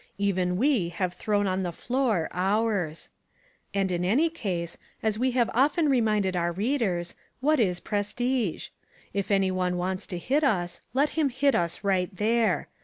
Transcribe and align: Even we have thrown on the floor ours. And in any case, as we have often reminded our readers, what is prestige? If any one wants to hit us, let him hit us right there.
Even 0.17 0.57
we 0.57 0.89
have 0.89 1.13
thrown 1.13 1.45
on 1.45 1.61
the 1.61 1.71
floor 1.71 2.27
ours. 2.33 3.11
And 3.71 3.91
in 3.91 4.03
any 4.03 4.31
case, 4.31 4.79
as 5.03 5.19
we 5.19 5.29
have 5.37 5.51
often 5.53 5.87
reminded 5.89 6.35
our 6.35 6.51
readers, 6.51 7.13
what 7.39 7.59
is 7.59 7.79
prestige? 7.79 8.69
If 9.13 9.29
any 9.29 9.51
one 9.51 9.77
wants 9.77 10.07
to 10.07 10.17
hit 10.17 10.43
us, 10.43 10.81
let 10.95 11.09
him 11.11 11.29
hit 11.29 11.53
us 11.53 11.83
right 11.83 12.09
there. 12.17 12.67